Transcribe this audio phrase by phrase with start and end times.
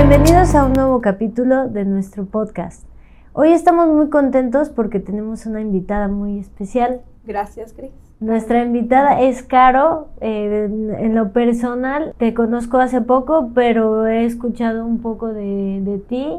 [0.00, 2.86] Bienvenidos a un nuevo capítulo de nuestro podcast.
[3.32, 7.00] Hoy estamos muy contentos porque tenemos una invitada muy especial.
[7.26, 7.90] Gracias, Cris.
[8.20, 10.06] Nuestra invitada es Caro.
[10.20, 10.68] Eh,
[11.00, 16.32] en, lo personal, te conozco hace poco, pero he escuchado un poco de, de ti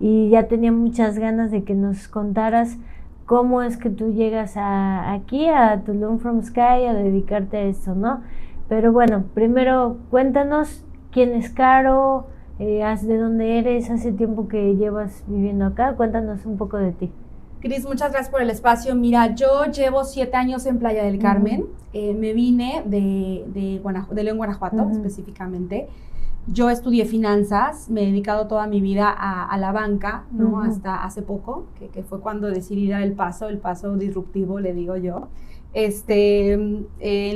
[0.00, 2.76] y ya tenía muchas ganas de que nos contaras
[3.24, 7.94] cómo es que tú llegas a, aquí, a Tulum from Sky, a dedicarte a esto,
[7.94, 8.20] ¿no?
[8.68, 12.26] Pero bueno, primero cuéntanos quién es Caro,
[12.58, 17.10] eh, de dónde eres, hace tiempo que llevas viviendo acá, cuéntanos un poco de ti.
[17.60, 18.94] Cris, muchas gracias por el espacio.
[18.94, 21.66] Mira, yo llevo siete años en Playa del Carmen.
[21.92, 25.88] Eh, me vine de, de, de León, Guanajuato, específicamente.
[26.46, 30.62] Yo estudié finanzas, me he dedicado toda mi vida a, la banca, ¿no?
[30.62, 34.72] Hasta hace poco, que, que, fue cuando decidí dar el paso, el paso disruptivo, le
[34.72, 35.28] digo yo.
[35.74, 36.86] Este, en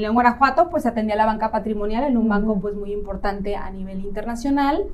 [0.01, 4.01] León, Guanajuato, pues atendía la banca patrimonial en un banco pues muy importante a nivel
[4.01, 4.85] internacional.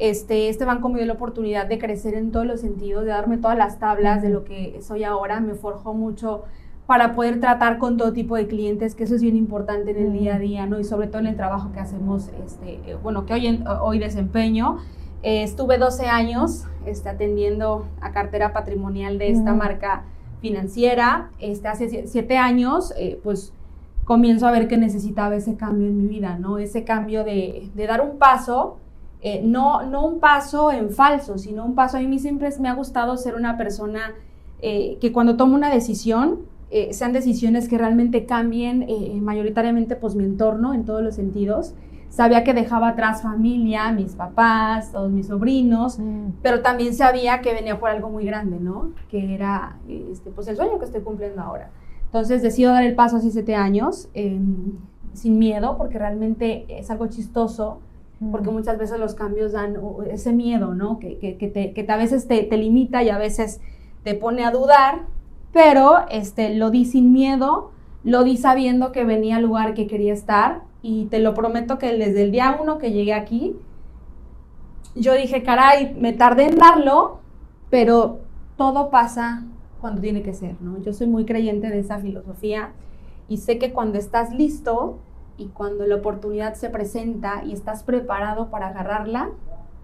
[0.00, 3.36] Este, este banco me dio la oportunidad de crecer en todos los sentidos, de darme
[3.36, 6.44] todas las tablas de lo que soy ahora, me forjó mucho
[6.86, 10.12] para poder tratar con todo tipo de clientes, que eso es bien importante en el
[10.14, 10.80] día a día, ¿no?
[10.80, 14.78] Y sobre todo en el trabajo que hacemos, este, eh, bueno, que hoy, hoy desempeño.
[15.22, 20.04] Eh, estuve 12 años este, atendiendo a cartera patrimonial de esta marca
[20.40, 21.30] financiera.
[21.40, 23.52] Este, hace 7 años, eh, pues
[24.06, 26.56] comienzo a ver que necesitaba ese cambio en mi vida, ¿no?
[26.56, 28.78] Ese cambio de, de dar un paso,
[29.42, 31.98] no, no un paso en falso, sino un paso.
[31.98, 34.14] A mí siempre me ha gustado ser una persona
[34.60, 36.40] que cuando tomo una decisión,
[36.72, 41.74] eh, sean decisiones que realmente cambien eh, mayoritariamente pues mi entorno en todos los sentidos.
[42.10, 46.34] Sabía que dejaba atrás familia, mis papás, todos mis sobrinos, mm.
[46.42, 48.92] pero también sabía que venía por algo muy grande, ¿no?
[49.08, 51.70] Que era este, pues el sueño que estoy cumpliendo ahora.
[52.04, 54.74] Entonces decido dar el paso hace siete años, em,
[55.12, 57.80] sin miedo, porque realmente es algo chistoso,
[58.30, 58.54] porque mm.
[58.54, 59.76] muchas veces los cambios dan
[60.10, 60.98] ese miedo, ¿no?
[60.98, 63.60] Que, que, que, te, que a veces te, te limita y a veces
[64.04, 65.02] te pone a dudar,
[65.52, 67.72] pero este, lo di sin miedo,
[68.04, 71.92] lo di sabiendo que venía al lugar que quería estar y te lo prometo que
[71.96, 73.56] desde el día uno que llegué aquí,
[74.94, 77.20] yo dije, caray, me tardé en darlo,
[77.68, 78.20] pero
[78.56, 79.44] todo pasa
[79.80, 80.78] cuando tiene que ser, ¿no?
[80.82, 82.72] Yo soy muy creyente de esa filosofía
[83.28, 84.98] y sé que cuando estás listo
[85.40, 89.30] y cuando la oportunidad se presenta y estás preparado para agarrarla,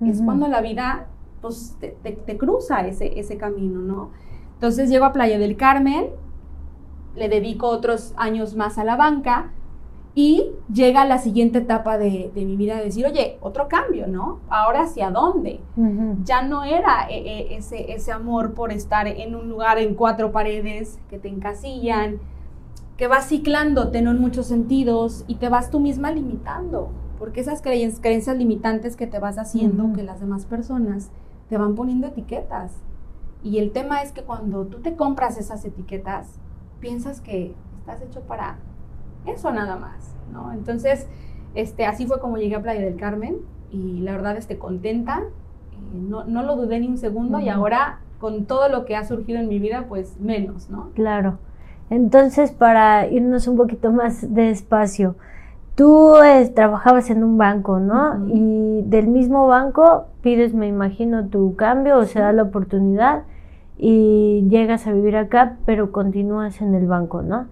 [0.05, 1.07] es cuando la vida
[1.41, 4.11] pues, te, te, cruza ese, ese camino, ¿no?
[4.53, 6.09] Entonces llego a Playa del Carmen,
[7.15, 9.53] le dedico otros años más a la banca
[10.15, 14.41] y llega la siguiente etapa de, mi vida de decir, oye, otro cambio, ¿no?
[14.51, 15.61] Ahora hacia dónde?
[16.25, 20.33] Ya no era eh, eh, ese, ese amor por estar en un lugar en cuatro
[20.33, 22.19] paredes que te encasillan,
[22.97, 28.37] que vas ciclándote en muchos sentidos y te vas tú misma limitando, porque esas creencias
[28.37, 31.11] limitantes que te vas haciendo, que las demás personas
[31.49, 32.73] te van poniendo etiquetas
[33.47, 36.27] y el tema es que cuando tú te compras esas etiquetas,
[36.81, 38.57] piensas que estás hecho para
[39.25, 40.53] eso nada más, ¿no?
[40.53, 41.07] Entonces,
[41.55, 43.37] este, así fue como llegué a Playa del Carmen
[43.71, 48.01] y la verdad estoy contenta, eh, no, no, lo dudé ni un segundo y ahora
[48.19, 50.91] con todo lo que ha surgido en mi vida, pues menos, ¿no?
[50.95, 51.39] Claro.
[51.91, 55.15] Entonces, para irnos un poquito más despacio,
[55.77, 58.27] tú eh, trabajabas en un banco, ¿no?
[58.29, 63.23] Y del mismo banco pides, me imagino, tu cambio o se da la oportunidad
[63.79, 67.47] y llegas a vivir acá, pero continúas en el banco, ¿no?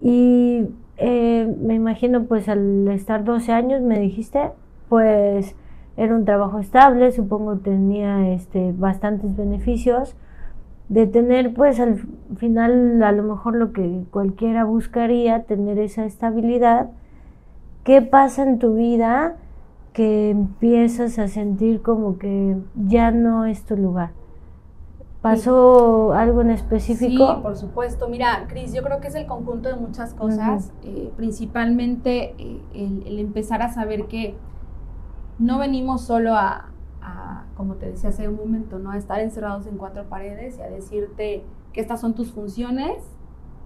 [0.00, 4.50] Y eh, me imagino, pues al estar 12 años, me dijiste,
[4.88, 5.56] pues
[5.96, 10.14] era un trabajo estable, supongo tenía este, bastantes beneficios,
[10.92, 16.90] de tener pues al final a lo mejor lo que cualquiera buscaría, tener esa estabilidad.
[17.82, 19.36] ¿Qué pasa en tu vida
[19.94, 24.10] que empiezas a sentir como que ya no es tu lugar?
[25.22, 27.36] ¿Pasó algo en específico?
[27.36, 28.08] Sí, por supuesto.
[28.08, 33.18] Mira, Cris, yo creo que es el conjunto de muchas cosas, eh, principalmente eh, el,
[33.18, 34.34] empezar a saber que
[35.38, 36.71] no venimos solo a,
[37.56, 38.90] como te decía hace un momento, ¿no?
[38.90, 42.96] a estar encerrados en cuatro paredes y a decirte que estas son tus funciones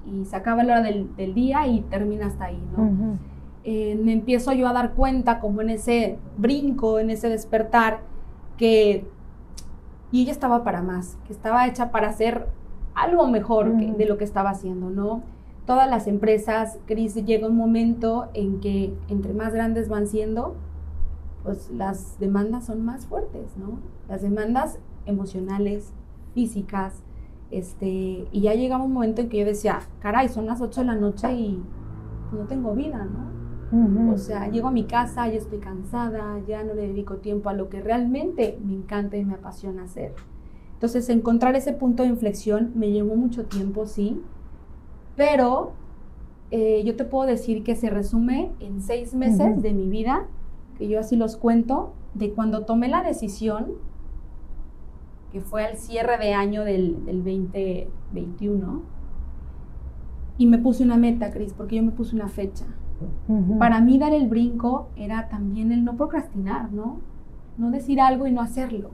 [0.06, 3.18] y se acaba la hora del, día y termina hasta ahí, ¿no?
[3.64, 8.00] Eh, me empiezo yo a dar cuenta como en ese brinco, en ese despertar,
[8.56, 9.04] que
[10.12, 12.46] y ella estaba para más, que estaba hecha para hacer
[12.94, 15.22] algo mejor de lo que estaba haciendo, ¿no?
[15.66, 20.54] Todas las empresas, Cris, llega un momento en que entre más grandes van siendo,
[21.46, 23.78] pues las demandas son más fuertes, ¿no?
[24.08, 25.92] Las demandas emocionales,
[26.34, 27.04] físicas,
[27.50, 30.86] este, y ya llegaba un momento en que yo decía, caray, son las 8 de
[30.86, 31.62] la noche y
[32.32, 34.12] no tengo vida, ¿no?
[34.12, 37.52] O sea, llego a mi casa, ya estoy cansada, ya no le dedico tiempo a
[37.52, 40.14] lo que realmente me encanta y me apasiona hacer.
[40.74, 44.22] Entonces, encontrar ese punto de inflexión me llevó mucho tiempo, sí,
[45.16, 45.72] pero
[46.50, 50.26] eh, yo te puedo decir que se resume en seis meses de mi vida,
[50.78, 53.72] que yo así los cuento, de cuando tomé la decisión,
[55.32, 58.82] que fue al cierre de año del, del 2021,
[60.38, 62.66] y me puse una meta, Cris, porque yo me puse una fecha.
[63.58, 67.00] Para mí dar el brinco era también el no procrastinar, ¿no?
[67.58, 68.90] No decir algo y no hacerlo.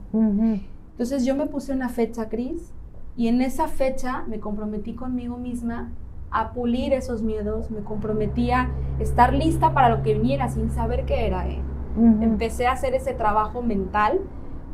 [0.91, 2.73] Entonces yo me puse una fecha, Cris,
[3.15, 5.91] y en esa fecha me comprometí conmigo misma
[6.31, 11.05] a pulir esos miedos, me comprometí a estar lista para lo que viniera sin saber
[11.05, 11.47] qué era.
[11.47, 11.61] ¿eh?
[11.95, 14.19] Empecé a hacer ese trabajo mental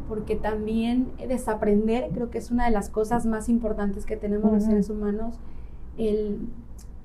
[0.07, 4.63] porque también desaprender creo que es una de las cosas más importantes que tenemos los
[4.63, 5.39] seres humanos,
[5.97, 6.39] el,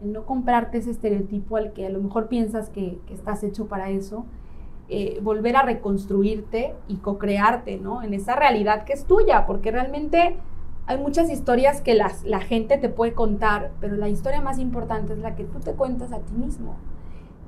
[0.03, 4.25] no comprarte ese estereotipo al que a lo mejor piensas que, estás hecho para eso,
[4.89, 8.03] eh, volver a reconstruirte y co-crearte, ¿no?
[8.03, 10.37] En esa realidad que es tuya, porque realmente
[10.87, 15.15] hay muchas historias que las, la gente te puede contar, pero la historia más importante
[15.15, 16.77] es la que tú te cuentas a ti mismo.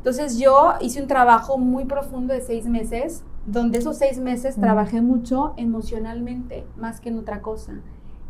[0.07, 5.03] Entonces yo hice un trabajo muy profundo de seis meses, donde esos seis meses trabajé
[5.03, 7.81] mucho emocionalmente, más que en otra cosa,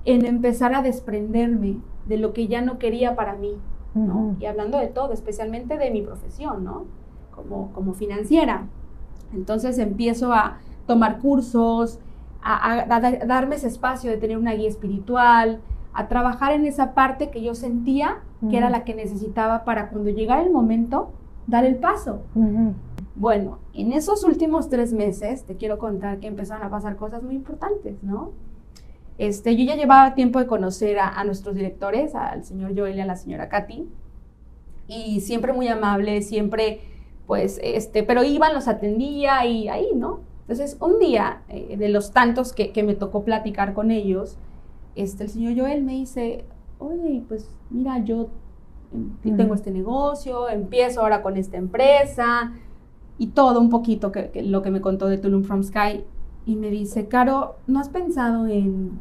[0.07, 1.77] en empezar a desprenderme
[2.07, 3.59] de lo que ya no quería para mí,
[3.93, 4.37] ¿no?
[4.41, 6.87] Y hablando de todo, especialmente de mi profesión, ¿no?
[7.31, 8.69] Como, como financiera.
[9.35, 10.57] Entonces empiezo a
[10.87, 11.99] tomar cursos,
[12.43, 12.87] a,
[13.27, 15.61] darme ese espacio de tener una guía espiritual,
[15.93, 20.09] a trabajar en esa parte que yo sentía que era la que necesitaba para cuando
[20.09, 21.11] llegara el momento,
[21.47, 22.23] dar el paso.
[23.15, 27.35] Bueno, en esos últimos tres meses, te quiero contar que empezaron a pasar cosas muy
[27.35, 28.33] importantes, ¿no?
[29.19, 33.07] Este, yo ya llevaba tiempo de conocer a, nuestros directores, al señor Joel y a
[33.07, 33.89] la señora Katy,
[34.89, 36.81] y siempre muy amable, siempre,
[37.27, 40.21] pues, este, pero iban, los atendía y ahí, ¿no?
[40.43, 44.37] Entonces, un día, eh, de los tantos que, me tocó platicar con ellos,
[44.95, 46.45] este, el señor Joel me dice,
[46.79, 48.29] oye, pues mira, yo
[49.23, 52.53] tengo este negocio, empiezo ahora con esta empresa
[53.19, 56.05] y todo un poquito que, lo que me contó de Tulum from Sky.
[56.45, 58.93] Y me dice, Caro, ¿no has pensado en,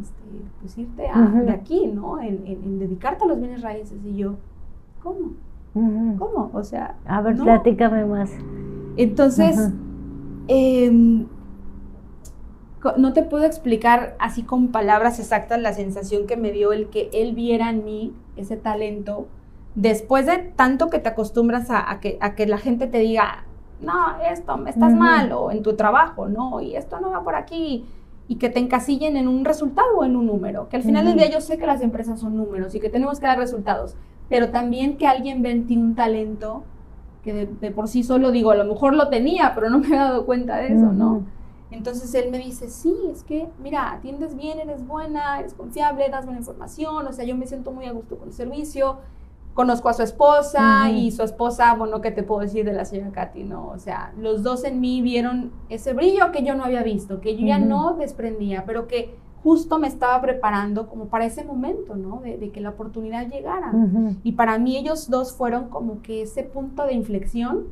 [0.00, 0.22] este,
[0.60, 2.20] pues irte de aquí, ¿no?
[2.20, 3.98] En, dedicarte a los bienes raíces.
[4.04, 4.36] Y yo,
[5.02, 5.32] ¿cómo?
[5.74, 6.50] ¿Cómo?
[6.54, 6.96] O sea...
[7.04, 8.30] A ver, platícame más.
[8.96, 9.72] Entonces...
[10.48, 11.26] Em,
[12.96, 17.10] no te puedo explicar así con palabras exactas la sensación que me dio el que
[17.12, 19.26] él viera en mí ese talento.
[19.74, 23.44] Después de tanto que te acostumbras a, que, a que, la gente te diga,
[23.80, 27.84] no, esto, estás mal, o en tu trabajo, no, y esto no va por aquí,
[28.26, 30.68] y que te encasillen en un resultado o en un número.
[30.68, 33.20] Que al final del día yo sé que las empresas son números y que tenemos
[33.20, 33.96] que dar resultados,
[34.28, 36.64] pero también que alguien ve en ti un talento
[37.22, 39.98] que de, por sí solo digo, a lo mejor lo tenía, pero no me he
[39.98, 41.22] dado cuenta de eso, ¿no?
[41.70, 46.24] Entonces él me dice, sí, es que, mira, atiendes bien, eres buena, eres confiable, das
[46.24, 48.98] buena información, o sea, yo me siento muy a gusto con el servicio,
[49.52, 53.10] conozco a su esposa y su esposa, bueno, ¿qué te puedo decir de la señora
[53.10, 53.42] Katy?
[53.42, 57.20] No, o sea, los dos en mí vieron ese brillo que yo no había visto,
[57.20, 61.96] que yo ya no desprendía, pero que justo me estaba preparando como para ese momento,
[61.96, 62.20] ¿no?
[62.20, 63.72] De, que la oportunidad llegara.
[64.22, 67.64] Y para mí ellos dos fueron como que ese punto de inflexión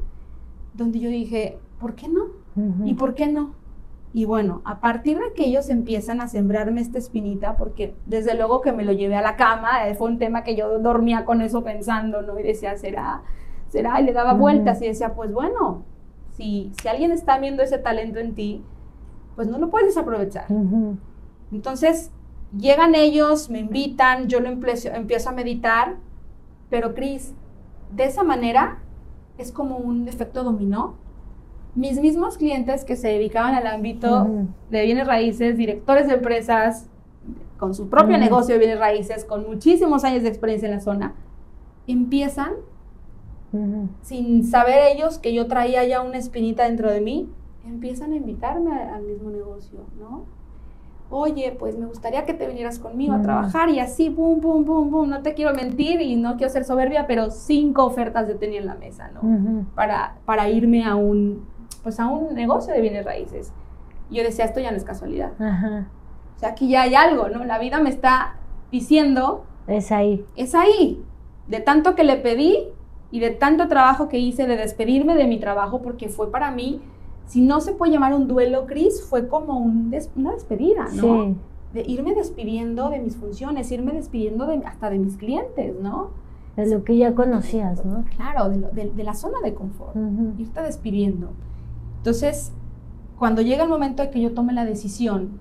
[0.75, 2.26] donde yo dije, ¿por qué no?
[2.85, 3.52] ¿Y por qué no?
[4.16, 8.62] Y bueno, a partir de que ellos empiezan a sembrarme esta espinita, porque desde luego
[8.62, 11.42] que me lo llevé a la cama, eh, fue un tema que yo dormía con
[11.42, 12.40] eso pensando, ¿no?
[12.40, 13.25] Y decía, ¿será?
[13.68, 14.00] ¿Será?
[14.00, 15.85] Y le daba vueltas y decía, pues bueno,
[16.32, 18.64] si, si alguien está viendo ese talento en ti,
[19.35, 20.46] pues no lo puedes desaprovechar.
[21.52, 22.11] Entonces,
[22.56, 25.96] llegan ellos, me invitan, yo lo empiezo, empiezo a meditar,
[26.70, 27.35] pero Cris,
[27.94, 28.78] de esa manera
[29.37, 30.94] es como un efecto dominó.
[31.76, 34.26] Mis mismos clientes que se dedicaban al ámbito
[34.71, 36.88] de bienes raíces, directores de empresas,
[37.59, 41.14] con su propio negocio de bienes raíces, con muchísimos años de experiencia en la zona,
[41.87, 42.52] empiezan,
[44.02, 47.28] sin saber ellos que yo traía ya una espinita dentro de mí,
[47.66, 50.25] empiezan a invitarme al mismo negocio, ¿no?
[51.11, 54.90] oye, pues me gustaría que te vinieras conmigo a trabajar y así, boom, boom, boom,
[54.90, 58.59] boom, no te quiero mentir y no quiero ser soberbia, pero cinco ofertas yo tenía
[58.59, 59.66] en la mesa, ¿no?
[59.75, 61.45] para, para irme a un,
[61.87, 63.52] pues a un negocio de bienes raíces.
[64.11, 65.31] Y yo decía, esto ya no es casualidad.
[65.38, 67.45] O sea, aquí ya hay algo, ¿no?
[67.45, 68.35] La vida me está
[68.73, 69.45] diciendo...
[69.69, 70.25] Es ahí.
[70.35, 71.00] Es ahí.
[71.47, 72.59] De tanto que le pedí
[73.12, 76.81] y de tanto trabajo que hice de despedirme de mi trabajo, porque fue para mí
[77.26, 81.37] si no se puede llamar un duelo, Cris, fue como una despedida, ¿no?
[81.73, 86.11] De irme despidiendo de mis funciones, irme despidiendo de, hasta de mis clientes, ¿no?
[86.57, 88.05] De lo que ya conocías, ¿no?
[88.16, 89.95] Claro, de, la zona de confort,
[90.37, 91.31] irte despidiendo.
[92.06, 92.52] Entonces,
[93.18, 95.40] cuando llega el momento de que yo tome la decisión,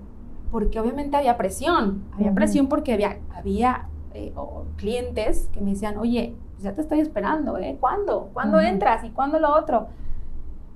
[0.50, 4.32] porque obviamente había presión, había presión porque había, había eh,
[4.74, 7.76] clientes que me decían, oye, pues ya te estoy esperando, ¿eh?
[7.78, 8.30] ¿Cuándo?
[8.32, 9.04] ¿Cuándo entras?
[9.04, 9.86] ¿Y cuándo lo otro?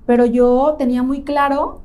[0.05, 1.81] Pero yo tenía muy claro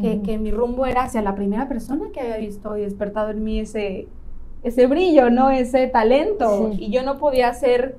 [0.00, 3.58] que, mi rumbo era hacia la primera persona que había visto y despertado en mí
[3.58, 4.06] ese,
[4.62, 5.50] ese brillo, ¿no?
[5.50, 6.70] Ese talento.
[6.78, 7.98] Y yo no podía hacer,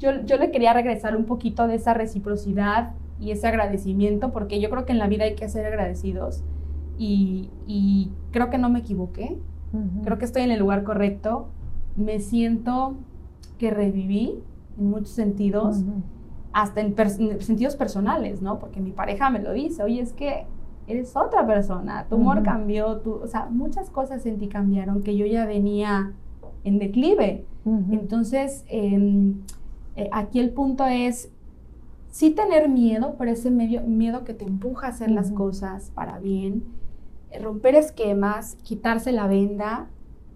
[0.00, 4.70] yo, yo le quería regresar un poquito de esa reciprocidad y ese agradecimiento, porque yo
[4.70, 6.42] creo que en la vida hay que ser agradecidos.
[6.98, 9.38] Y, y creo que no me equivoqué,
[10.02, 11.48] creo que estoy en el lugar correcto,
[11.96, 12.96] me siento
[13.58, 14.42] que reviví
[14.78, 15.82] en muchos sentidos,
[16.52, 18.58] hasta en, en, sentidos personales, ¿no?
[18.58, 20.46] Porque mi pareja me lo dice, oye, es que
[20.86, 25.16] eres otra persona, tu humor cambió, tu, o sea, muchas cosas en ti cambiaron que
[25.16, 26.12] yo ya venía
[26.64, 27.46] en declive.
[27.64, 29.42] Entonces, em,
[29.94, 31.30] eh, aquí el punto es
[32.10, 36.18] sí tener miedo, pero ese medio, miedo que te empuja a hacer las cosas para
[36.18, 36.64] bien,
[37.30, 39.88] eh, romper esquemas, quitarse la venda,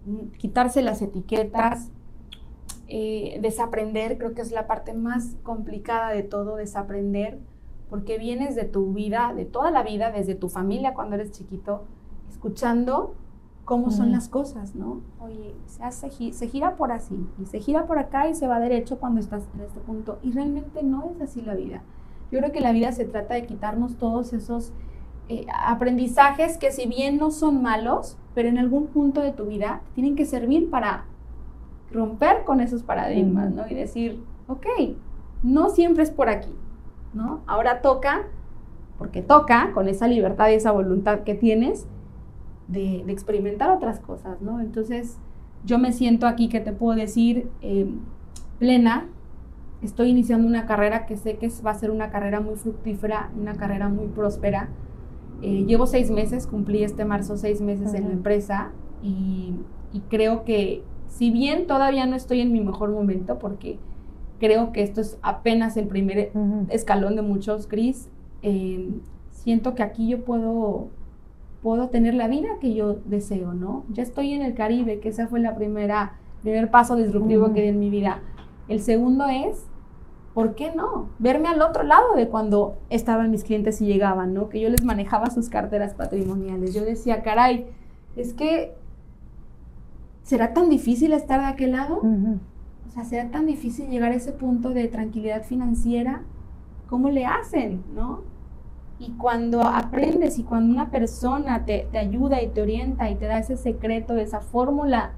[0.05, 1.91] mm, quitarse las etiquetas,
[2.87, 7.39] eh, desaprender, creo que es la parte más complicada de todo, desaprender
[7.89, 11.85] porque vienes de tu vida, de toda la vida, desde tu familia cuando eres chiquito,
[12.29, 13.15] escuchando
[13.65, 15.01] cómo son las cosas, ¿no?
[15.19, 18.59] Oye, se, hace, se gira por así, y se gira por acá y se va
[18.59, 20.19] derecho cuando estás en este punto.
[20.23, 21.81] Y realmente no es así la vida.
[22.31, 24.71] Yo creo que la vida se trata de quitarnos todos esos
[25.27, 29.81] eh, aprendizajes que si bien no son malos, pero en algún punto de tu vida
[29.95, 31.05] tienen que servir para
[31.91, 33.67] romper con esos paradigmas, ¿no?
[33.67, 34.67] Y decir, ok,
[35.41, 36.53] no siempre es por aquí,
[37.13, 37.41] ¿no?
[37.47, 38.27] Ahora toca,
[38.99, 41.87] porque toca, con esa libertad y esa voluntad que tienes,
[42.67, 44.59] de, experimentar otras cosas, ¿no?
[44.59, 45.17] Entonces,
[45.65, 47.99] yo me siento aquí que te puedo decir em,
[48.59, 49.07] plena,
[49.81, 53.55] estoy iniciando una carrera que sé que va a ser una carrera muy fructífera, una
[53.55, 54.69] carrera muy próspera.
[55.41, 59.55] Eh, llevo seis meses, cumplí este marzo seis meses en la empresa y,
[60.09, 63.79] creo que si bien todavía no estoy en mi mejor momento, porque
[64.39, 66.31] creo que esto es apenas el primer
[66.69, 68.09] escalón de muchos, Cris.
[68.41, 68.89] Eh,
[69.31, 70.89] siento que aquí yo puedo,
[71.65, 73.85] puedo tener la vida que yo deseo, ¿no?
[73.89, 77.69] Ya estoy en el Caribe, que esa fue la primera, primer paso disruptivo que di
[77.69, 78.19] en mi vida.
[78.67, 79.65] El segundo es,
[80.35, 81.09] ¿por qué no?
[81.17, 84.47] Verme al otro lado de cuando estaban mis clientes y llegaban, ¿no?
[84.47, 86.75] Que yo les manejaba sus carteras patrimoniales.
[86.75, 87.65] Yo decía, caray,
[88.15, 88.75] es que,
[90.21, 92.03] ¿será tan difícil estar de aquel lado?
[92.91, 96.21] sea, será tan difícil llegar a ese punto de tranquilidad financiera,
[96.87, 98.21] ¿cómo le hacen, no?
[98.97, 103.25] Y cuando aprendes y cuando una persona te, te ayuda y te orienta y te
[103.25, 105.11] da ese secreto, esa fórmula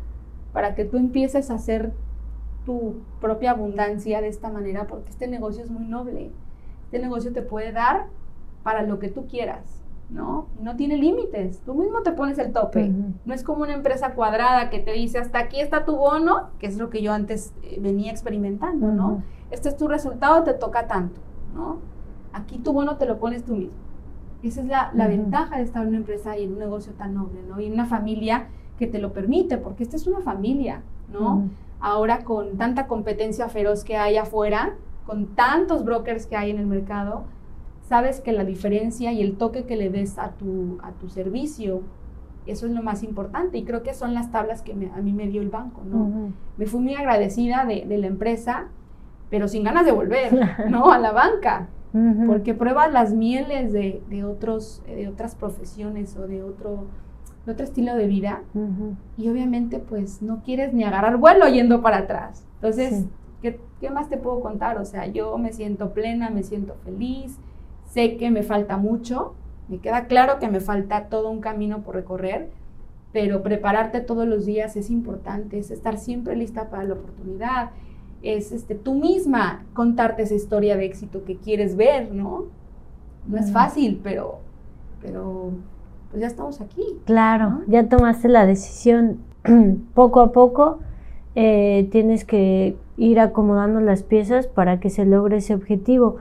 [0.52, 1.94] para que tú empieces a hacer
[2.66, 6.32] tu propia abundancia de esta manera, porque este negocio es muy noble.
[6.86, 8.08] Este negocio te puede dar
[8.64, 9.82] para lo que tú quieras.
[10.10, 10.48] ¿no?
[10.62, 12.92] No tiene límites, tú mismo te pones el tope.
[13.26, 16.68] No es como una empresa cuadrada que te dice, hasta aquí está tu bono, que
[16.68, 19.24] es lo que yo antes eh, venía experimentando, ¿no?
[19.52, 21.20] Este es tu resultado, te toca tanto,
[21.54, 21.80] ¿no?
[22.38, 23.74] Aquí tu bono te lo pones tú mismo.
[24.44, 27.42] Esa es la, ventaja de estar en una empresa y en un negocio tan noble,
[27.48, 27.60] ¿no?
[27.60, 31.50] Y en una familia que te lo permite, porque esta es una familia, ¿no?
[31.80, 34.76] Ahora con tanta competencia feroz que hay afuera,
[35.06, 37.24] con tantos brokers que hay en el mercado,
[37.82, 41.82] sabes que la diferencia y el toque que le des a tu, a tu servicio,
[42.46, 43.58] eso es lo más importante.
[43.58, 46.32] Y creo que son las tablas que a mí me dio el banco, ¿no?
[46.58, 48.68] Me fui muy agradecida de, la empresa,
[49.30, 50.32] pero sin ganas de volver,
[50.70, 50.92] ¿no?
[50.92, 51.68] A la banca.
[52.26, 56.86] Porque pruebas las mieles de, otros, de otras profesiones o de otro,
[57.48, 58.44] otro estilo de vida.
[59.18, 62.46] Y obviamente, pues, no quieres ni agarrar vuelo yendo para atrás.
[62.56, 63.06] Entonces,
[63.42, 64.78] ¿qué, ¿qué más te puedo contar?
[64.78, 67.40] O sea, yo me siento plena, me siento feliz,
[67.88, 69.34] Sé que me falta mucho,
[69.70, 72.50] me queda claro que me falta todo un camino por recorrer,
[73.14, 77.72] pero prepararte todos los días es importante, es estar siempre lista para la oportunidad,
[78.22, 82.46] es este, tú misma contarte esa historia de éxito que quieres ver, ¿no?
[83.28, 84.40] No es fácil, pero,
[85.02, 85.52] pero
[86.10, 86.84] pues ya estamos aquí.
[87.06, 89.20] Claro, ya tomaste la decisión
[89.94, 90.80] poco a poco.
[91.36, 96.18] Eh, tienes que ir acomodando las piezas para que se logre ese objetivo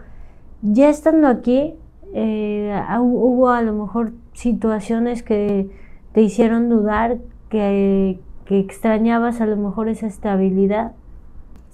[0.62, 1.74] ya estando aquí,
[2.14, 5.68] eh, hubo a lo mejor situaciones que
[6.12, 10.92] te hicieron dudar, que, extrañabas a lo mejor esa estabilidad.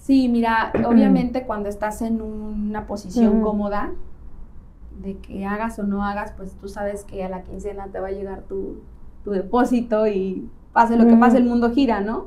[0.03, 3.93] Sí, mira, obviamente cuando estás en una posición cómoda,
[5.01, 8.09] de que hagas o no hagas, pues tú sabes que a la quincena te va
[8.09, 8.81] a llegar tu,
[9.25, 12.27] depósito y pase lo que pase, el mundo gira, ¿no?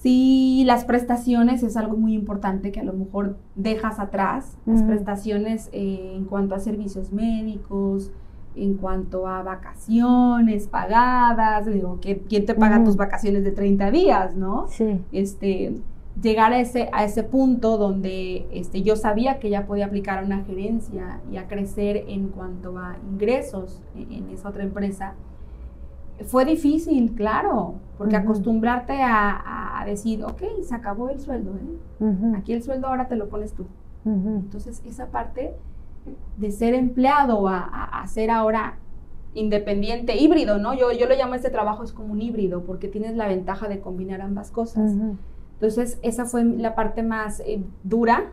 [0.00, 4.56] Sí, las prestaciones es algo muy importante que a lo mejor dejas atrás.
[4.66, 8.10] Las prestaciones eh, en cuanto a servicios médicos,
[8.54, 14.66] en cuanto a vacaciones pagadas, digo, ¿quién te paga tus vacaciones de 30 días, no?
[14.68, 15.00] Sí.
[15.12, 15.80] Este,
[16.20, 20.22] llegar a ese, a ese punto donde este, yo sabía que ya podía aplicar a
[20.22, 25.14] una gerencia y a crecer en cuanto a ingresos en esa otra empresa
[26.22, 32.32] fue difícil, claro, porque acostumbrarte a, decir, ok, se acabó el sueldo, ¿eh?
[32.36, 33.66] aquí el sueldo ahora te lo pones tú.
[34.06, 35.54] Entonces, esa parte
[36.38, 38.78] de ser empleado a, a, ser ahora
[39.34, 40.74] independiente, híbrido, ¿no?
[40.74, 43.80] Yo, yo lo llamo este trabajo es como un híbrido, porque tienes la ventaja de
[43.80, 44.92] combinar ambas cosas.
[45.64, 48.24] Entonces, esa fue la parte más eh, dura,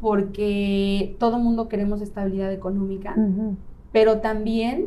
[0.00, 3.16] porque todo mundo queremos estabilidad económica,
[3.90, 4.86] pero también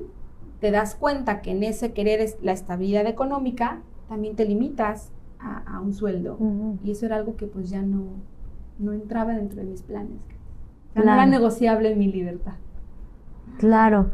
[0.62, 5.94] te das cuenta que en ese querer la estabilidad económica, también te limitas a, un
[5.94, 6.38] sueldo.
[6.86, 8.04] Y eso era algo que pues ya no,
[8.80, 10.22] no entraba dentro de mis planes.
[10.96, 12.54] No era negociable mi libertad.
[13.58, 14.12] Claro.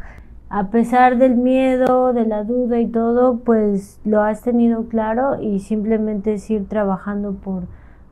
[0.49, 5.59] A pesar del miedo, de la duda y todo, pues lo has tenido claro y
[5.59, 7.63] simplemente es ir trabajando por,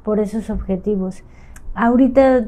[0.04, 1.24] por esos objetivos.
[1.76, 2.48] Ahorita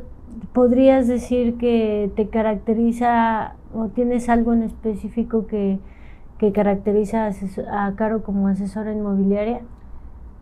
[0.53, 5.79] podrías decir que te caracteriza o tienes algo en específico que,
[6.53, 7.29] caracteriza
[7.71, 9.61] a, Caro como asesora inmobiliaria?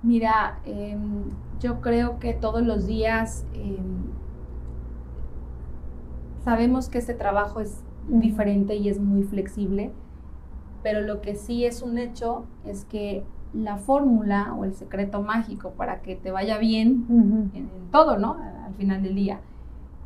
[0.03, 1.23] Mira, em,
[1.59, 4.03] yo creo que todos los días em,
[6.43, 9.91] sabemos que este trabajo es diferente y es muy flexible,
[10.83, 15.71] pero lo que sí es un hecho es que la fórmula o el secreto mágico
[15.71, 18.37] para que te vaya bien en, todo, ¿no?
[18.65, 19.39] Al final del día,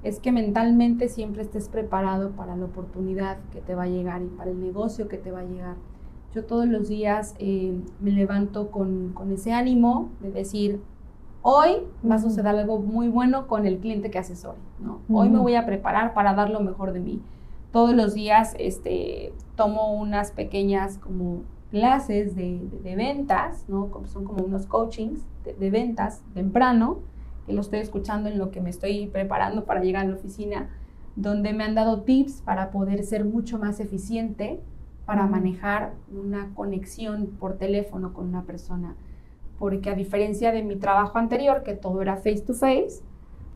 [0.04, 4.28] es que mentalmente siempre estés preparado para la oportunidad que te va a llegar y
[4.28, 5.76] para el negocio que te va a llegar.
[6.34, 10.80] Yo todos los días eh, me levanto con, ese ánimo de decir,
[11.42, 11.72] hoy
[12.10, 15.00] va a suceder algo muy bueno con el cliente que asesore, ¿no?
[15.12, 17.22] Hoy me voy a preparar para dar lo mejor de mí.
[17.72, 23.92] Todos los días este, tomo unas pequeñas como clases de, ventas, ¿no?
[24.06, 27.00] Son como unos coachings de, de ventas temprano,
[27.46, 30.70] que lo estoy escuchando en lo que me estoy preparando para llegar a la oficina,
[31.16, 34.60] donde me han dado tips para poder ser mucho más eficiente
[35.10, 38.96] para manejar una conexión por teléfono con una persona.
[39.58, 43.02] Porque a diferencia de mi trabajo anterior, que todo era face to face,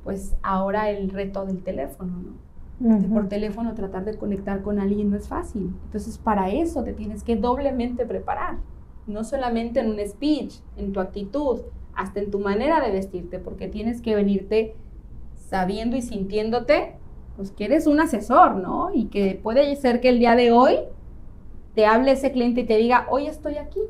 [0.04, 2.53] pues ahora el reto del teléfono, ¿no?
[2.80, 5.74] Por teléfono tratar de conectar con alguien no es fácil.
[5.86, 8.58] Entonces para eso te tienes que doblemente preparar.
[9.08, 11.62] No solamente en un speech, en tu actitud,
[11.96, 14.76] hasta en tu manera de vestirte, porque tienes que venirte
[15.36, 16.96] sabiendo y sintiéndote,
[17.36, 18.90] pues que eres un asesor, ¿no?
[18.94, 20.78] Y que puede ser que el día de hoy
[21.76, 23.82] te hable ese cliente y te diga, hoy estoy aquí,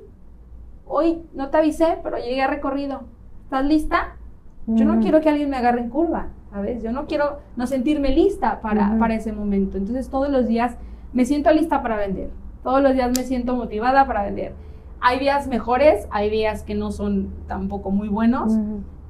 [0.86, 3.04] hoy no te avisé, pero llegué a recorrido,
[3.44, 4.18] ¿estás lista?
[4.66, 6.82] Yo no quiero que alguien me agarre en curva, ¿sabes?
[6.82, 9.78] Yo no quiero no sentirme lista para, para ese momento.
[9.78, 10.78] Entonces todos los días
[11.12, 12.30] me siento lista para vender,
[12.64, 14.54] todos los días me siento motivada para vender
[15.06, 18.54] hay días mejores, hay días que no son tampoco muy buenos,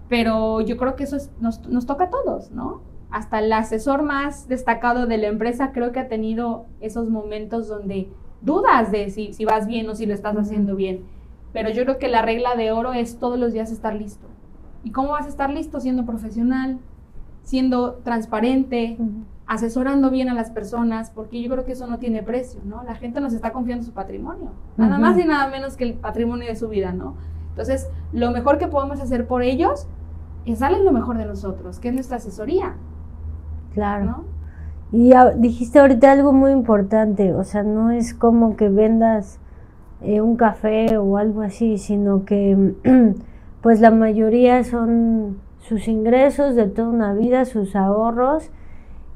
[0.09, 2.81] pero yo creo que eso nos, nos, toca a todos, ¿no?
[3.11, 8.09] Hasta el asesor más destacado de la empresa creo que ha tenido esos momentos donde
[8.41, 11.03] dudas de si, si vas bien o si lo estás haciendo bien.
[11.53, 14.25] Pero yo creo que la regla de oro es todos los días estar listo.
[14.83, 15.79] ¿Y cómo vas a estar listo?
[15.79, 16.79] Siendo profesional,
[17.43, 18.97] siendo transparente,
[19.45, 22.83] asesorando bien a las personas, porque yo creo que eso no tiene precio, ¿no?
[22.83, 26.47] La gente nos está confiando su patrimonio, nada más y nada menos que el patrimonio
[26.47, 27.15] de su vida, ¿no?
[27.49, 29.87] Entonces, lo mejor que podemos hacer por ellos
[30.45, 32.73] es darles lo mejor de nosotros, que es nuestra asesoría.
[33.73, 34.05] Claro.
[34.05, 34.23] ¿no?
[34.91, 39.39] Y dijiste ahorita algo muy importante, o sea, no es como que vendas
[40.01, 42.73] eh, un café o algo así, sino que
[43.61, 48.49] pues la mayoría son sus ingresos de toda una vida, sus ahorros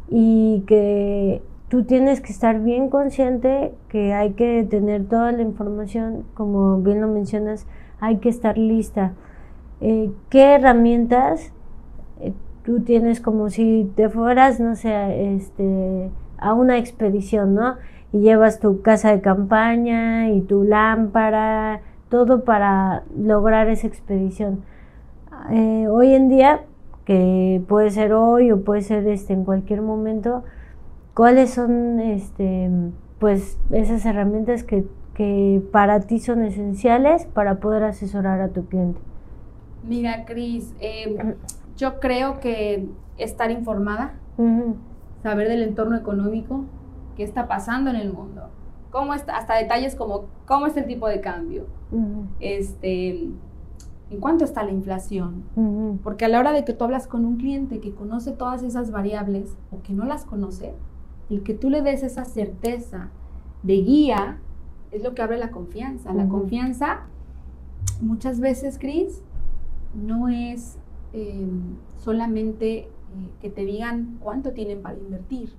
[0.09, 6.23] y que tú tienes que estar bien consciente que hay que tener toda la información,
[6.33, 7.67] como bien lo mencionas,
[7.99, 9.13] hay que estar lista.
[9.81, 11.51] Eh, ¿Qué herramientas
[12.21, 12.33] eh,
[12.63, 17.75] tú tienes como si te fueras, no sé, este, a una expedición, ¿no?
[18.13, 24.63] Y llevas tu casa de campaña y tu lámpara, todo para lograr esa expedición.
[25.51, 26.65] Eh, hoy en día
[27.05, 30.43] que puede ser hoy o puede ser este en cualquier momento,
[31.13, 32.69] ¿cuáles son este
[33.19, 34.85] pues esas herramientas que,
[35.71, 38.99] para ti son esenciales para poder asesorar a tu cliente?
[39.83, 41.35] Mira, Cris, em,
[41.75, 44.13] yo creo que estar informada,
[45.23, 46.65] saber del entorno económico,
[47.15, 48.49] qué está pasando en el mundo,
[48.91, 51.65] cómo está, hasta detalles como cómo es el tipo de cambio,
[52.39, 53.29] este,
[54.09, 55.43] ¿En cuánto está la inflación?
[56.03, 58.91] Porque a la hora de que tú hablas con un cliente que conoce todas esas
[58.91, 60.73] variables o que no las conoce,
[61.29, 63.09] el que tú le des esa certeza
[63.63, 64.39] de guía
[64.91, 66.13] es lo que abre la confianza.
[66.13, 67.01] La confianza,
[68.01, 69.21] muchas veces, Cris,
[69.93, 70.77] no es
[71.11, 72.89] em, solamente eh,
[73.41, 75.53] que te digan cuánto tienen para invertir.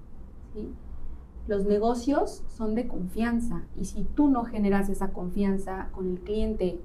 [1.47, 6.81] Los negocios son de confianza y si tú no generas esa confianza con el cliente,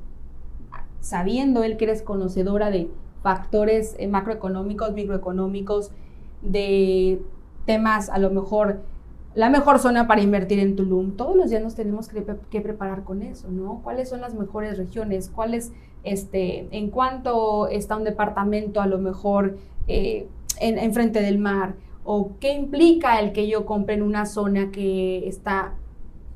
[1.03, 2.89] sabiendo él que eres conocedora de
[3.21, 5.91] factores eh, macroeconómicos, microeconómicos,
[6.41, 7.21] de
[7.65, 8.81] temas a lo mejor
[9.35, 11.17] la mejor zona para invertir en Tulum.
[11.17, 13.81] Todos los días nos tenemos que, preparar con eso, ¿no?
[13.83, 15.29] ¿Cuáles son las mejores regiones?
[15.29, 20.27] ¿Cuáles, este, en cuánto está un departamento a lo mejor eh,
[20.59, 21.75] en, frente del mar?
[22.05, 25.73] ¿O qué implica el que yo compre en una zona que está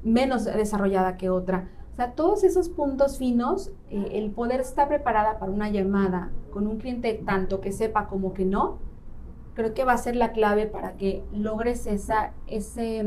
[0.04, 1.70] menos desarrollada que otra?
[1.98, 6.68] O sea, todos esos puntos finos, eh, el poder estar preparada para una llamada con
[6.68, 8.78] un cliente tanto que sepa como que no,
[9.56, 13.04] creo que va a ser la clave para que logres esa, ese,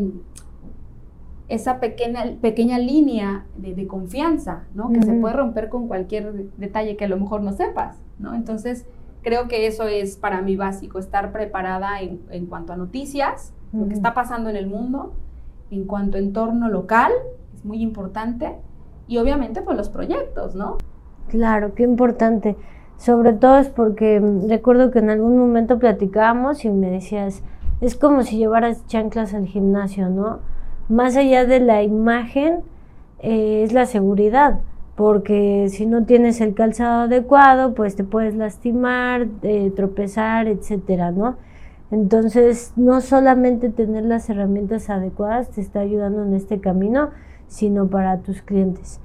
[1.46, 4.92] esa pequeña, pequeña línea de, confianza, ¿no?
[4.92, 8.35] Que se puede romper con cualquier detalle que a lo mejor no sepas, ¿no?
[8.35, 8.87] Entonces,
[9.22, 13.87] creo que eso es para mí básico, estar preparada en, en cuanto a noticias, lo
[13.87, 15.12] que está pasando en el mundo,
[15.70, 17.12] en cuanto a entorno local,
[17.55, 18.57] es muy importante,
[19.11, 20.79] y obviamente pues los proyectos, ¿no?
[21.29, 22.57] Claro, qué importante.
[22.96, 27.42] Sobre todo es porque mm, recuerdo que en algún momento platicábamos y me decías,
[27.81, 30.38] es como si llevaras chanclas al gimnasio, ¿no?
[30.88, 32.61] Más allá de la imagen,
[33.18, 34.61] eh, es la seguridad,
[34.94, 41.35] porque si no tienes el calzado adecuado, pues te puedes lastimar, eh, tropezar, etcétera, ¿no?
[41.90, 47.11] Entonces, no solamente tener las herramientas adecuadas te está ayudando en este camino,
[47.50, 49.00] sino para tus clientes.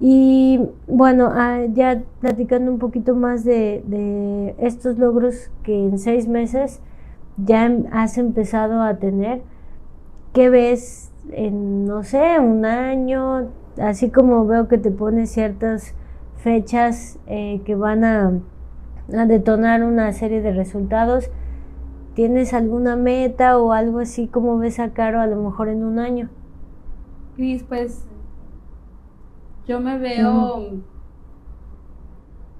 [0.00, 6.80] Y bueno, ah, ya platicando un poquito más de, estos logros que en seis meses
[7.36, 9.42] ya em, has empezado a tener,
[10.32, 13.50] ¿qué ves en, no sé, un año?
[13.80, 15.94] Así como veo que te pones ciertas
[16.36, 18.32] fechas eh, que van a,
[19.16, 21.30] a, detonar una serie de resultados.
[22.14, 25.98] ¿Tienes alguna meta o algo así como ves a Caro a lo mejor en un
[25.98, 26.28] año?
[27.36, 28.04] Cris, pues
[29.66, 30.82] yo me veo,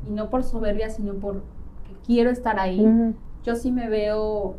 [0.06, 1.42] y no por soberbia, sino por
[1.86, 3.14] que quiero estar ahí.
[3.44, 4.56] Yo sí me veo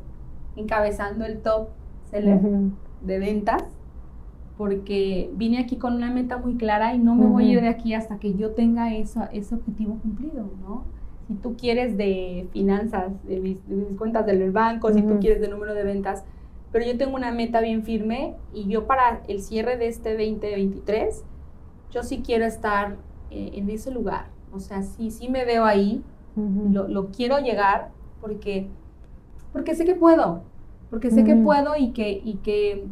[0.56, 1.70] encabezando el top
[2.10, 2.40] seller
[3.02, 3.64] de ventas,
[4.58, 7.70] porque vine aquí con una meta muy clara y no me voy a ir de
[7.70, 10.84] aquí hasta que yo tenga eso, ese objetivo cumplido, ¿no?
[11.28, 13.58] Si tú quieres de finanzas, de mis,
[13.98, 16.26] cuentas del banco, si tú quieres de número de ventas,
[16.74, 21.24] pero yo tengo una meta bien firme y yo para el cierre de este 2023
[21.92, 22.98] yo sí quiero estar
[23.30, 24.26] eh, en ese lugar.
[24.52, 26.04] O sea, sí, sí me veo ahí,
[26.36, 28.68] lo, quiero llegar porque,
[29.52, 30.42] porque sé que puedo,
[30.90, 32.86] porque sé que puedo y que, y que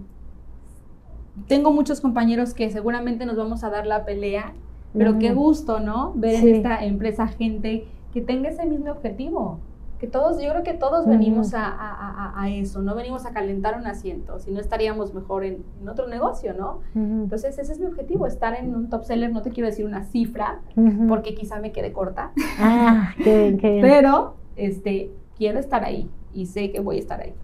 [1.48, 4.54] tengo muchos compañeros que seguramente nos vamos a dar la pelea,
[4.94, 6.14] pero qué gusto, ¿no?
[6.16, 9.60] Ver en esta empresa gente que tenga ese mismo objetivo
[10.02, 14.40] que todos, yo creo que todos venimos a, eso, no venimos a calentar un asiento,
[14.40, 16.80] si no estaríamos mejor en, otro negocio, ¿no?
[16.96, 20.04] Entonces ese es mi objetivo, estar en un top seller, no te quiero decir una
[20.06, 20.62] cifra,
[21.08, 23.82] porque quizá me quede corta, ah, qué bien, qué bien.
[23.84, 27.36] pero este, quiero estar ahí y sé que voy a estar ahí.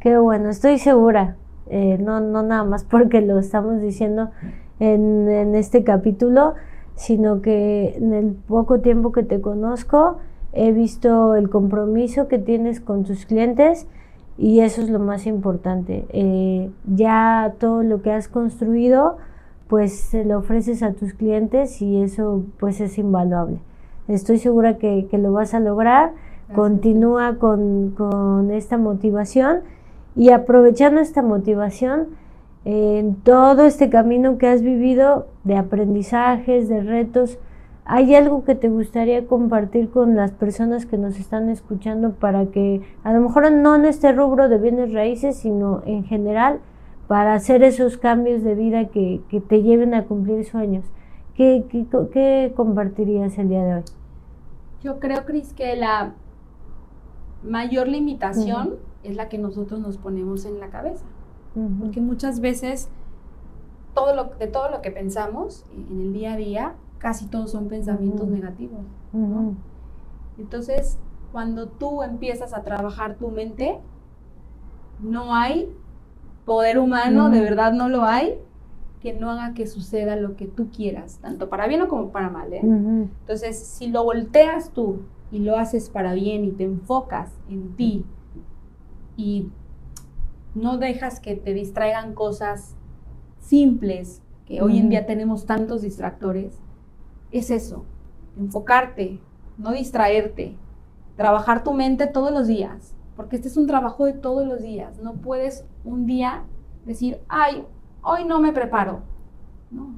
[0.00, 1.36] Qué bueno, estoy segura,
[1.68, 4.30] eh, no, no nada más porque lo estamos diciendo
[4.80, 6.54] en, en este capítulo,
[6.94, 10.16] sino que en el poco tiempo que te conozco,
[10.56, 13.86] he visto el compromiso que tienes con tus clientes
[14.38, 16.06] y eso es lo más importante.
[16.10, 19.18] Eh, ya todo lo que has construido,
[19.68, 23.58] pues se lo ofreces a tus clientes y eso pues es invaluable.
[24.08, 26.12] Estoy segura que, lo vas a lograr.
[26.54, 29.60] Continúa con, con, esta motivación
[30.14, 32.06] y aprovechando esta motivación
[32.64, 37.38] en todo este camino que has vivido de aprendizajes, de retos,
[37.88, 42.82] ¿Hay algo que te gustaría compartir con las personas que nos están escuchando para que,
[43.04, 46.58] a lo mejor no en este rubro de bienes raíces, sino en general,
[47.06, 50.84] para hacer esos cambios de vida que, te lleven a cumplir sueños?
[51.36, 53.84] ¿Qué, qué, compartirías el día de hoy?
[54.82, 56.14] Yo creo, Cris, que la
[57.44, 61.04] mayor limitación es la que nosotros nos ponemos en la cabeza.
[61.78, 62.88] Porque muchas veces
[63.94, 67.68] todo lo, de todo lo que pensamos en el día a día, casi todos son
[67.68, 68.80] pensamientos negativos.
[70.38, 70.98] Entonces,
[71.32, 73.78] cuando tú empiezas a trabajar tu mente,
[75.00, 75.68] no hay
[76.44, 78.38] poder humano, de verdad no lo hay,
[79.00, 82.30] que no haga que suceda lo que tú quieras, tanto para bien o como para
[82.30, 82.52] mal.
[82.52, 82.60] ¿eh?
[82.62, 88.04] Entonces, si lo volteas tú y lo haces para bien y te enfocas en ti
[89.16, 89.50] y
[90.54, 92.74] no dejas que te distraigan cosas
[93.38, 96.58] simples, que hoy en día tenemos tantos distractores,
[97.30, 97.84] es eso,
[98.38, 99.20] enfocarte,
[99.58, 100.56] no distraerte,
[101.16, 104.98] trabajar tu mente todos los días, porque este es un trabajo de todos los días.
[104.98, 106.44] No puedes un día
[106.84, 107.64] decir, ay,
[108.02, 109.00] hoy no me preparo.
[109.70, 109.94] No,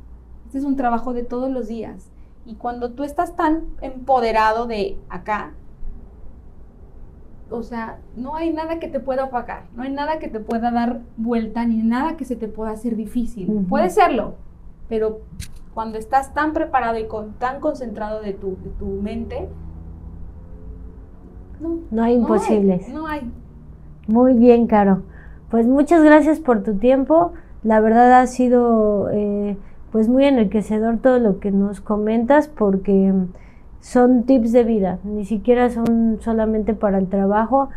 [0.47, 2.11] este es un trabajo de todos los días.
[2.47, 5.53] Y cuando tú estás tan empoderado de acá,
[7.51, 10.71] o sea, no hay nada que te pueda opacar, no hay nada que te pueda
[10.71, 13.67] dar vuelta, ni nada que se te pueda hacer difícil.
[13.69, 14.35] Puede serlo,
[14.89, 15.21] pero
[15.79, 19.49] cuando estás tan preparado y con, tan concentrado de tu, de tu mente,
[21.61, 22.89] no, hay imposibles.
[22.89, 23.31] No hay,
[24.09, 25.03] Muy bien, Caro.
[25.53, 27.33] Pues muchas gracias por tu tiempo.
[27.63, 29.57] La verdad ha sido eh,
[29.93, 33.15] pues muy enriquecedor todo lo que nos comentas porque
[33.79, 37.69] son tips de vida, ni siquiera son solamente para el trabajo,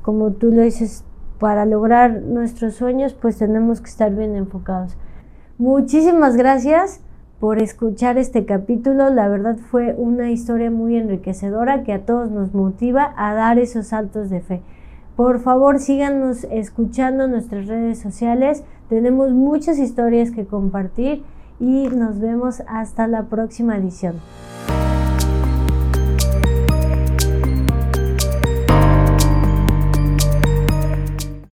[0.00, 1.04] como tú lo dices,
[1.38, 4.96] para lograr nuestros sueños pues tenemos que estar bien enfocados.
[5.58, 7.02] Muchísimas gracias
[7.40, 9.10] por escuchar este capítulo.
[9.10, 13.88] La verdad fue una historia muy enriquecedora que a todos nos motiva a dar esos
[13.88, 14.60] saltos de fe.
[15.16, 18.62] Por favor, síganos escuchando en nuestras redes sociales.
[18.88, 21.22] Tenemos muchas historias que compartir
[21.58, 24.14] y nos vemos hasta la próxima edición.